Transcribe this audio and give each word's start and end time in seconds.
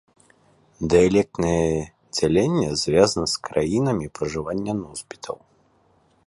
Дыялектнае 0.93 1.75
дзяленне 2.15 2.69
звязана 2.85 3.27
з 3.35 3.43
краінамі 3.51 4.05
пражывання 4.17 4.73
носьбітаў. 4.81 5.37